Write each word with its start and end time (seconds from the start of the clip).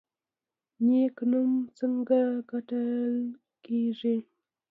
نیک 0.85 1.15
نوم 1.31 1.51
څنګه 1.77 2.19
ګټل 2.49 3.05
کیږي؟ 3.63 4.17